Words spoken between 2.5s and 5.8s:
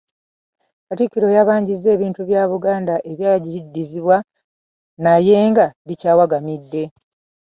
Buganda ebyagiddizibwa naye nga